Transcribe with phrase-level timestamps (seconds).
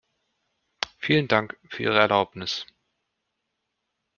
[0.97, 2.65] Vielen Dank, für Ihre Erlaubnis.